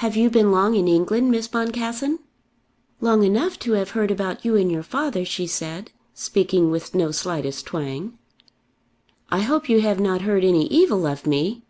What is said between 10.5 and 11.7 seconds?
evil of me."